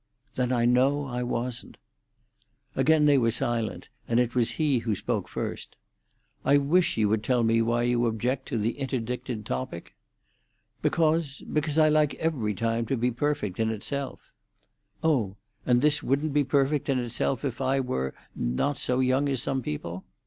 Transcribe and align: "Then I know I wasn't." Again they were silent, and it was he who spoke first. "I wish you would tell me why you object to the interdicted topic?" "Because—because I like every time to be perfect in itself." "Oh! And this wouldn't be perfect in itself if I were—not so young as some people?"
"Then 0.33 0.51
I 0.51 0.65
know 0.65 1.05
I 1.05 1.21
wasn't." 1.21 1.77
Again 2.75 3.05
they 3.05 3.19
were 3.19 3.29
silent, 3.29 3.89
and 4.07 4.19
it 4.19 4.33
was 4.33 4.53
he 4.53 4.79
who 4.79 4.95
spoke 4.95 5.27
first. 5.27 5.75
"I 6.43 6.57
wish 6.57 6.97
you 6.97 7.07
would 7.09 7.23
tell 7.23 7.43
me 7.43 7.61
why 7.61 7.83
you 7.83 8.07
object 8.07 8.47
to 8.47 8.57
the 8.57 8.79
interdicted 8.79 9.45
topic?" 9.45 9.93
"Because—because 10.81 11.77
I 11.77 11.89
like 11.89 12.15
every 12.15 12.55
time 12.55 12.87
to 12.87 12.97
be 12.97 13.11
perfect 13.11 13.59
in 13.59 13.69
itself." 13.69 14.31
"Oh! 15.03 15.35
And 15.67 15.83
this 15.83 16.01
wouldn't 16.01 16.33
be 16.33 16.45
perfect 16.45 16.89
in 16.89 16.97
itself 16.97 17.45
if 17.45 17.61
I 17.61 17.79
were—not 17.79 18.77
so 18.77 19.01
young 19.01 19.29
as 19.29 19.43
some 19.43 19.61
people?" 19.61 20.03